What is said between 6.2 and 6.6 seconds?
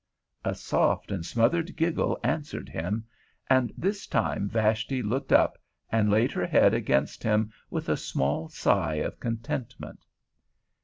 her